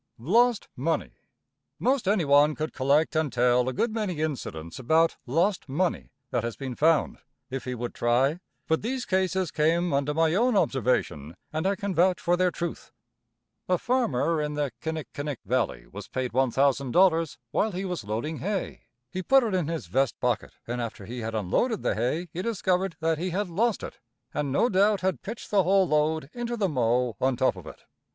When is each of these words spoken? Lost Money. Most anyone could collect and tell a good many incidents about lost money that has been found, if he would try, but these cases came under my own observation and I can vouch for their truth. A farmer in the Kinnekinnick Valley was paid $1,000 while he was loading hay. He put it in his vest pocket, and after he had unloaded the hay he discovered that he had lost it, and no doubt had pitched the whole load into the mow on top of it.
Lost 0.17 0.67
Money. 0.75 1.11
Most 1.77 2.07
anyone 2.07 2.55
could 2.55 2.73
collect 2.73 3.15
and 3.15 3.31
tell 3.31 3.69
a 3.69 3.71
good 3.71 3.93
many 3.93 4.17
incidents 4.19 4.79
about 4.79 5.15
lost 5.27 5.69
money 5.69 6.09
that 6.31 6.43
has 6.43 6.55
been 6.55 6.73
found, 6.73 7.19
if 7.51 7.65
he 7.65 7.75
would 7.75 7.93
try, 7.93 8.39
but 8.67 8.81
these 8.81 9.05
cases 9.05 9.51
came 9.51 9.93
under 9.93 10.11
my 10.11 10.33
own 10.33 10.57
observation 10.57 11.35
and 11.53 11.67
I 11.67 11.75
can 11.75 11.93
vouch 11.93 12.19
for 12.19 12.35
their 12.35 12.49
truth. 12.49 12.91
A 13.69 13.77
farmer 13.77 14.41
in 14.41 14.55
the 14.55 14.71
Kinnekinnick 14.81 15.43
Valley 15.45 15.85
was 15.85 16.07
paid 16.07 16.31
$1,000 16.31 17.37
while 17.51 17.71
he 17.71 17.85
was 17.85 18.03
loading 18.03 18.37
hay. 18.39 18.85
He 19.11 19.21
put 19.21 19.43
it 19.43 19.53
in 19.53 19.67
his 19.67 19.85
vest 19.85 20.19
pocket, 20.19 20.53
and 20.65 20.81
after 20.81 21.05
he 21.05 21.19
had 21.19 21.35
unloaded 21.35 21.83
the 21.83 21.93
hay 21.93 22.27
he 22.33 22.41
discovered 22.41 22.95
that 23.01 23.19
he 23.19 23.29
had 23.29 23.49
lost 23.51 23.83
it, 23.83 23.99
and 24.33 24.51
no 24.51 24.67
doubt 24.67 25.01
had 25.01 25.21
pitched 25.21 25.51
the 25.51 25.61
whole 25.61 25.87
load 25.87 26.27
into 26.33 26.57
the 26.57 26.67
mow 26.69 27.15
on 27.21 27.35
top 27.37 27.55
of 27.55 27.67
it. 27.67 27.83